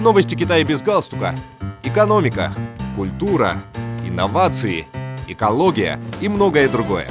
Новости 0.00 0.36
Китая 0.36 0.62
без 0.62 0.80
галстука. 0.80 1.34
Экономика, 1.82 2.52
культура, 2.94 3.56
инновации, 4.04 4.86
экология 5.26 6.00
и 6.20 6.28
многое 6.28 6.68
другое. 6.68 7.08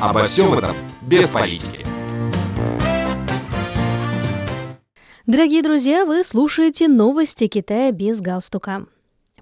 Обо 0.00 0.24
всем 0.24 0.52
этом 0.52 0.76
без 1.00 1.32
политики. 1.32 1.86
Дорогие 5.26 5.62
друзья, 5.62 6.04
вы 6.04 6.24
слушаете 6.24 6.88
новости 6.88 7.46
Китая 7.46 7.90
без 7.90 8.20
галстука 8.20 8.86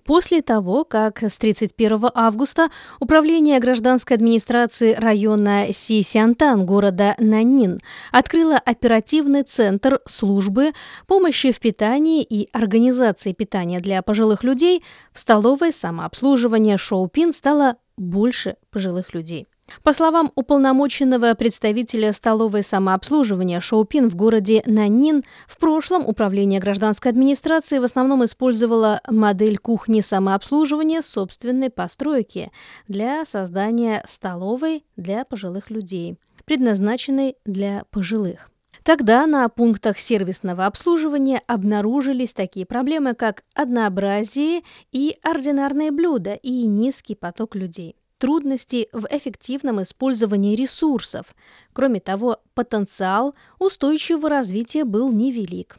после 0.04 0.42
того, 0.42 0.84
как 0.84 1.22
с 1.22 1.38
31 1.38 2.10
августа 2.14 2.68
Управление 3.00 3.58
гражданской 3.58 4.16
администрации 4.16 4.94
района 4.94 5.72
Сисянтан 5.72 6.64
города 6.66 7.14
Нанин 7.18 7.80
открыло 8.12 8.56
оперативный 8.56 9.42
центр 9.42 10.00
службы 10.06 10.72
помощи 11.06 11.52
в 11.52 11.60
питании 11.60 12.22
и 12.22 12.48
организации 12.52 13.32
питания 13.32 13.80
для 13.80 14.02
пожилых 14.02 14.44
людей, 14.44 14.82
в 15.12 15.18
столовой 15.18 15.72
самообслуживания 15.72 16.76
Шоупин 16.76 17.32
стало 17.32 17.76
больше 17.96 18.56
пожилых 18.70 19.14
людей. 19.14 19.46
По 19.82 19.92
словам 19.92 20.30
уполномоченного 20.34 21.34
представителя 21.34 22.12
столовой 22.12 22.62
самообслуживания 22.62 23.60
Шоупин 23.60 24.08
в 24.08 24.16
городе 24.16 24.62
Нанин, 24.66 25.24
в 25.46 25.58
прошлом 25.58 26.06
управление 26.06 26.60
гражданской 26.60 27.10
администрации 27.10 27.78
в 27.78 27.84
основном 27.84 28.24
использовало 28.24 29.00
модель 29.08 29.58
кухни 29.58 30.00
самообслуживания 30.00 31.02
собственной 31.02 31.70
постройки 31.70 32.50
для 32.88 33.24
создания 33.24 34.02
столовой 34.06 34.84
для 34.96 35.24
пожилых 35.24 35.70
людей, 35.70 36.18
предназначенной 36.44 37.36
для 37.44 37.84
пожилых. 37.90 38.50
Тогда 38.82 39.26
на 39.26 39.48
пунктах 39.48 39.98
сервисного 39.98 40.66
обслуживания 40.66 41.40
обнаружились 41.46 42.34
такие 42.34 42.66
проблемы, 42.66 43.14
как 43.14 43.42
однообразие 43.54 44.62
и 44.92 45.16
ординарные 45.22 45.90
блюда 45.90 46.34
и 46.34 46.66
низкий 46.66 47.14
поток 47.14 47.54
людей 47.54 47.96
трудности 48.24 48.88
в 48.94 49.06
эффективном 49.10 49.82
использовании 49.82 50.56
ресурсов. 50.56 51.34
Кроме 51.74 52.00
того, 52.00 52.38
потенциал 52.54 53.34
устойчивого 53.58 54.30
развития 54.30 54.86
был 54.86 55.12
невелик. 55.12 55.76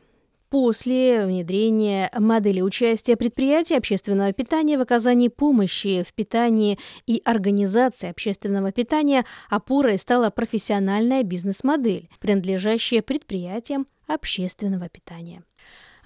После 0.51 1.25
внедрения 1.25 2.11
модели 2.15 2.61
участия 2.61 3.15
предприятий 3.15 3.75
общественного 3.75 4.31
питания 4.31 4.77
в 4.77 4.81
оказании 4.81 5.29
помощи 5.29 6.03
в 6.07 6.13
питании 6.13 6.77
и 7.07 7.19
организации 7.25 8.11
общественного 8.11 8.71
питания 8.71 9.25
опорой 9.49 9.97
стала 9.97 10.29
профессиональная 10.29 11.23
бизнес-модель, 11.23 12.09
принадлежащая 12.19 13.01
предприятиям 13.01 13.87
общественного 14.05 14.87
питания. 14.87 15.41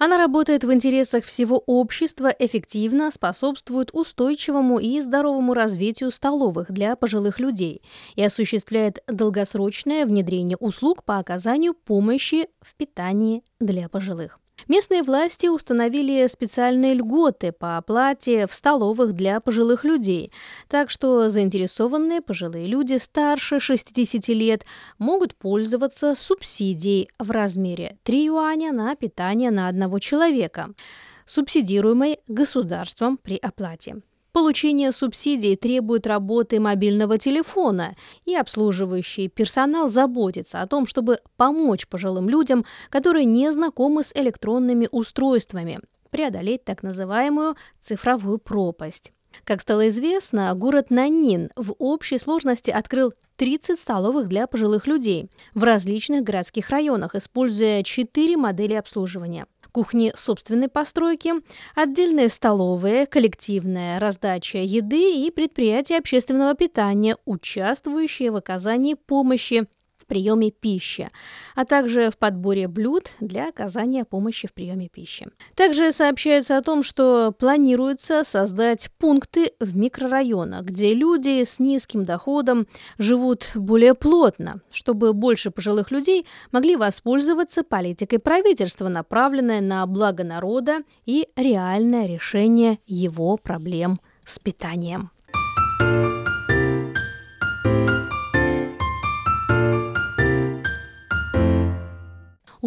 Она 0.02 0.16
работает 0.16 0.64
в 0.64 0.72
интересах 0.72 1.26
всего 1.26 1.62
общества, 1.66 2.34
эффективно 2.38 3.10
способствует 3.10 3.90
устойчивому 3.92 4.78
и 4.78 4.98
здоровому 4.98 5.52
развитию 5.52 6.10
столовых 6.10 6.72
для 6.72 6.96
пожилых 6.96 7.38
людей 7.38 7.82
и 8.14 8.24
осуществляет 8.24 9.04
долгосрочное 9.08 10.06
внедрение 10.06 10.56
услуг 10.56 11.04
по 11.04 11.18
оказанию 11.18 11.74
помощи 11.74 12.48
в 12.62 12.76
питании 12.76 13.42
для 13.60 13.90
пожилых. 13.90 14.40
Местные 14.68 15.02
власти 15.02 15.46
установили 15.46 16.26
специальные 16.28 16.94
льготы 16.94 17.52
по 17.52 17.76
оплате 17.76 18.46
в 18.46 18.52
столовых 18.52 19.12
для 19.12 19.40
пожилых 19.40 19.84
людей, 19.84 20.32
так 20.68 20.90
что 20.90 21.30
заинтересованные 21.30 22.20
пожилые 22.20 22.66
люди 22.66 22.98
старше 22.98 23.60
60 23.60 24.28
лет 24.28 24.64
могут 24.98 25.34
пользоваться 25.34 26.14
субсидией 26.14 27.08
в 27.18 27.30
размере 27.30 27.98
3 28.02 28.26
юаня 28.26 28.72
на 28.72 28.94
питание 28.96 29.50
на 29.50 29.68
одного 29.68 29.98
человека, 29.98 30.70
субсидируемой 31.26 32.18
государством 32.28 33.16
при 33.16 33.36
оплате. 33.36 34.02
Получение 34.32 34.92
субсидий 34.92 35.56
требует 35.56 36.06
работы 36.06 36.60
мобильного 36.60 37.18
телефона, 37.18 37.96
и 38.24 38.36
обслуживающий 38.36 39.28
персонал 39.28 39.88
заботится 39.88 40.60
о 40.60 40.68
том, 40.68 40.86
чтобы 40.86 41.18
помочь 41.36 41.88
пожилым 41.88 42.28
людям, 42.28 42.64
которые 42.90 43.24
не 43.24 43.50
знакомы 43.52 44.04
с 44.04 44.12
электронными 44.14 44.88
устройствами, 44.92 45.80
преодолеть 46.10 46.64
так 46.64 46.84
называемую 46.84 47.56
цифровую 47.80 48.38
пропасть. 48.38 49.12
Как 49.44 49.60
стало 49.60 49.88
известно, 49.88 50.52
город 50.54 50.90
Нанин 50.90 51.50
в 51.56 51.74
общей 51.78 52.18
сложности 52.18 52.70
открыл 52.70 53.12
30 53.36 53.78
столовых 53.78 54.28
для 54.28 54.46
пожилых 54.46 54.86
людей 54.86 55.30
в 55.54 55.64
различных 55.64 56.22
городских 56.22 56.70
районах, 56.70 57.14
используя 57.16 57.82
четыре 57.82 58.36
модели 58.36 58.74
обслуживания– 58.74 59.46
кухни 59.70 60.12
собственной 60.14 60.68
постройки, 60.68 61.32
отдельные 61.74 62.28
столовые, 62.28 63.06
коллективная 63.06 63.98
раздача 63.98 64.58
еды 64.58 65.26
и 65.26 65.30
предприятия 65.30 65.98
общественного 65.98 66.54
питания, 66.54 67.16
участвующие 67.24 68.30
в 68.30 68.36
оказании 68.36 68.94
помощи 68.94 69.66
приеме 70.10 70.50
пищи, 70.50 71.08
а 71.54 71.64
также 71.64 72.10
в 72.10 72.18
подборе 72.18 72.66
блюд 72.66 73.12
для 73.20 73.48
оказания 73.48 74.04
помощи 74.04 74.48
в 74.48 74.52
приеме 74.52 74.88
пищи. 74.88 75.28
Также 75.54 75.92
сообщается 75.92 76.56
о 76.56 76.62
том, 76.62 76.82
что 76.82 77.30
планируется 77.30 78.24
создать 78.24 78.90
пункты 78.98 79.52
в 79.60 79.76
микрорайонах, 79.76 80.62
где 80.64 80.94
люди 80.94 81.44
с 81.44 81.60
низким 81.60 82.04
доходом 82.04 82.66
живут 82.98 83.52
более 83.54 83.94
плотно, 83.94 84.62
чтобы 84.72 85.12
больше 85.12 85.52
пожилых 85.52 85.92
людей 85.92 86.26
могли 86.50 86.74
воспользоваться 86.74 87.62
политикой 87.62 88.18
правительства, 88.18 88.88
направленной 88.88 89.60
на 89.60 89.86
благо 89.86 90.24
народа 90.24 90.80
и 91.06 91.28
реальное 91.36 92.06
решение 92.06 92.80
его 92.86 93.36
проблем 93.36 94.00
с 94.24 94.40
питанием. 94.40 95.10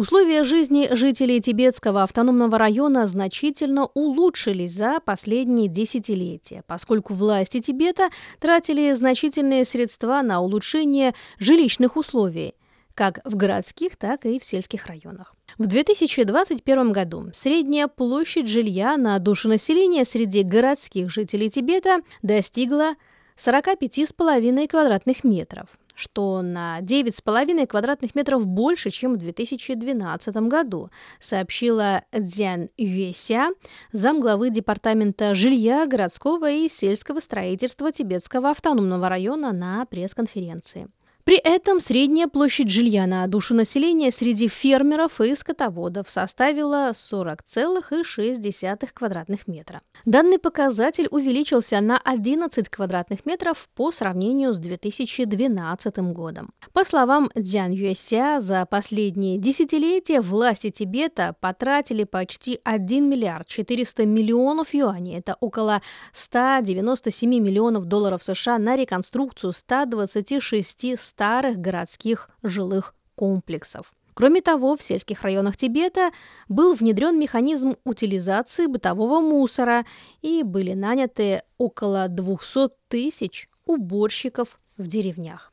Условия 0.04 0.44
жизни 0.44 0.86
жителей 0.94 1.40
Тибетского 1.40 2.02
автономного 2.02 2.58
района 2.58 3.06
значительно 3.06 3.86
улучшились 3.94 4.72
за 4.72 5.00
последние 5.00 5.66
десятилетия, 5.66 6.62
поскольку 6.66 7.14
власти 7.14 7.58
Тибета 7.60 8.10
тратили 8.38 8.92
значительные 8.92 9.64
средства 9.64 10.20
на 10.20 10.42
улучшение 10.42 11.14
жилищных 11.38 11.96
условий 11.96 12.52
как 12.92 13.20
в 13.24 13.34
городских, 13.34 13.96
так 13.96 14.26
и 14.26 14.38
в 14.38 14.44
сельских 14.44 14.88
районах. 14.88 15.36
В 15.56 15.66
2021 15.66 16.92
году 16.92 17.30
средняя 17.32 17.88
площадь 17.88 18.46
жилья 18.46 18.98
на 18.98 19.18
душу 19.18 19.48
населения 19.48 20.04
среди 20.04 20.42
городских 20.42 21.08
жителей 21.10 21.48
Тибета 21.48 22.00
достигла 22.20 22.96
45,5 23.38 24.68
квадратных 24.68 25.24
метров– 25.24 25.68
что 25.94 26.42
на 26.42 26.80
9,5 26.80 27.66
квадратных 27.66 28.14
метров 28.14 28.46
больше, 28.46 28.90
чем 28.90 29.14
в 29.14 29.16
2012 29.18 30.36
году, 30.48 30.90
сообщила 31.20 32.02
Дзян 32.12 32.68
Юэся, 32.76 33.48
замглавы 33.92 34.50
Департамента 34.50 35.34
жилья, 35.34 35.86
городского 35.86 36.50
и 36.50 36.68
сельского 36.68 37.20
строительства 37.20 37.92
Тибетского 37.92 38.50
автономного 38.50 39.08
района 39.08 39.52
на 39.52 39.86
пресс-конференции. 39.86 40.88
При 41.24 41.36
этом 41.36 41.80
средняя 41.80 42.28
площадь 42.28 42.68
жилья 42.68 43.06
на 43.06 43.26
душу 43.26 43.54
населения 43.54 44.10
среди 44.10 44.46
фермеров 44.46 45.22
и 45.22 45.34
скотоводов 45.34 46.10
составила 46.10 46.90
40,6 46.90 48.88
квадратных 48.92 49.48
метра. 49.48 49.80
Данный 50.04 50.38
показатель 50.38 51.08
увеличился 51.10 51.80
на 51.80 51.96
11 51.96 52.68
квадратных 52.68 53.24
метров 53.24 53.70
по 53.74 53.90
сравнению 53.90 54.52
с 54.52 54.58
2012 54.58 55.96
годом. 56.12 56.52
По 56.74 56.84
словам 56.84 57.30
Дзян 57.34 57.70
Юэся, 57.70 58.40
за 58.40 58.66
последние 58.66 59.38
десятилетия 59.38 60.20
власти 60.20 60.70
Тибета 60.70 61.34
потратили 61.40 62.04
почти 62.04 62.60
1 62.64 63.08
миллиард 63.08 63.48
400 63.48 64.04
миллионов 64.04 64.74
юаней, 64.74 65.16
это 65.16 65.38
около 65.40 65.80
197 66.12 67.30
миллионов 67.30 67.86
долларов 67.86 68.22
США 68.22 68.58
на 68.58 68.76
реконструкцию 68.76 69.54
126 69.54 71.13
старых 71.14 71.58
городских 71.58 72.28
жилых 72.42 72.92
комплексов. 73.14 73.92
Кроме 74.14 74.40
того, 74.40 74.76
в 74.76 74.82
сельских 74.82 75.22
районах 75.22 75.56
Тибета 75.56 76.10
был 76.48 76.74
внедрен 76.74 77.18
механизм 77.18 77.76
утилизации 77.84 78.66
бытового 78.66 79.20
мусора 79.20 79.84
и 80.22 80.42
были 80.42 80.72
наняты 80.72 81.42
около 81.56 82.08
200 82.08 82.70
тысяч 82.88 83.48
уборщиков 83.64 84.58
в 84.76 84.86
деревнях. 84.88 85.52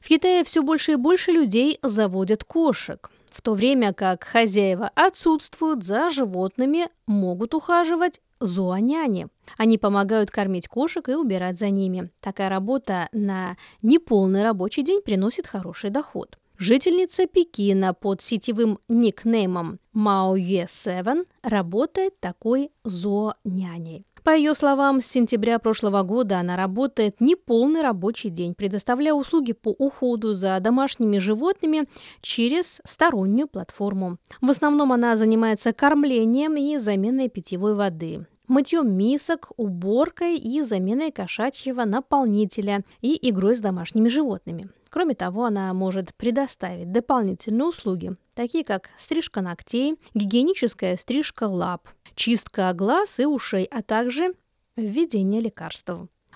В 0.00 0.08
Китае 0.08 0.44
все 0.44 0.62
больше 0.62 0.92
и 0.92 0.96
больше 0.96 1.32
людей 1.32 1.78
заводят 1.82 2.44
кошек 2.44 3.10
в 3.36 3.42
то 3.42 3.52
время 3.52 3.92
как 3.92 4.24
хозяева 4.24 4.90
отсутствуют, 4.94 5.84
за 5.84 6.08
животными 6.08 6.88
могут 7.06 7.52
ухаживать 7.52 8.22
зооняни. 8.40 9.26
Они 9.58 9.76
помогают 9.76 10.30
кормить 10.30 10.68
кошек 10.68 11.06
и 11.10 11.14
убирать 11.14 11.58
за 11.58 11.68
ними. 11.68 12.10
Такая 12.20 12.48
работа 12.48 13.10
на 13.12 13.58
неполный 13.82 14.42
рабочий 14.42 14.82
день 14.82 15.02
приносит 15.02 15.46
хороший 15.46 15.90
доход. 15.90 16.38
Жительница 16.56 17.26
Пекина 17.26 17.92
под 17.92 18.22
сетевым 18.22 18.78
никнеймом 18.88 19.80
Мао 19.92 20.34
Е 20.36 20.66
7 20.66 21.24
работает 21.42 22.18
такой 22.18 22.70
зооняней. 22.84 24.06
По 24.26 24.34
ее 24.34 24.54
словам, 24.54 25.00
с 25.00 25.06
сентября 25.06 25.60
прошлого 25.60 26.02
года 26.02 26.40
она 26.40 26.56
работает 26.56 27.20
неполный 27.20 27.80
рабочий 27.80 28.28
день, 28.28 28.54
предоставляя 28.56 29.14
услуги 29.14 29.52
по 29.52 29.68
уходу 29.68 30.34
за 30.34 30.58
домашними 30.58 31.18
животными 31.18 31.84
через 32.22 32.80
стороннюю 32.84 33.46
платформу. 33.46 34.16
В 34.40 34.50
основном 34.50 34.92
она 34.92 35.14
занимается 35.14 35.72
кормлением 35.72 36.56
и 36.56 36.76
заменой 36.76 37.28
питьевой 37.28 37.76
воды 37.76 38.26
мытьем 38.48 38.92
мисок, 38.92 39.50
уборкой 39.56 40.36
и 40.36 40.62
заменой 40.62 41.10
кошачьего 41.10 41.84
наполнителя 41.84 42.82
и 43.00 43.18
игрой 43.28 43.56
с 43.56 43.60
домашними 43.60 44.08
животными. 44.08 44.68
Кроме 44.88 45.14
того, 45.14 45.44
она 45.44 45.72
может 45.74 46.14
предоставить 46.14 46.90
дополнительные 46.90 47.68
услуги, 47.68 48.16
такие 48.34 48.64
как 48.64 48.90
стрижка 48.96 49.42
ногтей, 49.42 49.96
гигиеническая 50.14 50.96
стрижка 50.96 51.44
лап, 51.44 51.88
чистка 52.14 52.72
глаз 52.72 53.20
и 53.20 53.26
ушей, 53.26 53.64
а 53.64 53.82
также 53.82 54.34
введение 54.76 55.40
лекарств. 55.40 55.90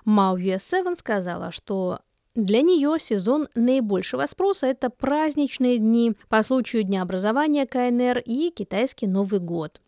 Мау 0.05 0.39
Севен 0.39 0.97
сказала, 0.97 1.53
что 1.53 2.01
для 2.35 2.63
нее 2.63 2.97
сезон 3.01 3.49
наибольшего 3.55 4.25
спроса– 4.27 4.67
это 4.69 4.89
праздничные 4.89 5.79
дни 5.79 6.15
по 6.29 6.43
случаю 6.43 6.85
Дня 6.85 7.03
образования 7.03 7.67
КНР 7.67 8.23
и 8.25 8.51
китайский 8.51 9.07
Новый 9.07 9.41
год. 9.41 9.81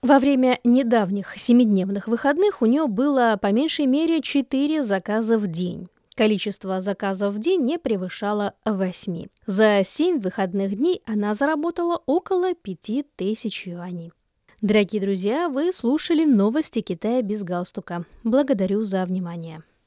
Во 0.00 0.20
время 0.20 0.60
недавних 0.62 1.36
семидневных 1.36 2.06
выходных 2.06 2.62
у 2.62 2.66
нее 2.66 2.86
было 2.86 3.36
по 3.40 3.50
меньшей 3.50 3.86
мере 3.86 4.22
4 4.22 4.84
заказа 4.84 5.38
в 5.38 5.48
день. 5.48 5.88
Количество 6.14 6.80
заказов 6.80 7.34
в 7.34 7.40
день 7.40 7.62
не 7.62 7.78
превышало 7.78 8.54
8. 8.64 9.26
За 9.46 9.82
7 9.84 10.20
выходных 10.20 10.76
дней 10.76 11.02
она 11.04 11.34
заработала 11.34 12.00
около 12.06 12.54
5000 12.54 13.66
юаней. 13.66 14.12
Дорогие 14.60 15.02
друзья, 15.02 15.48
вы 15.48 15.72
слушали 15.72 16.24
новости 16.24 16.80
Китая 16.80 17.22
без 17.22 17.42
галстука. 17.42 18.04
Благодарю 18.22 18.84
за 18.84 19.04
внимание. 19.04 19.64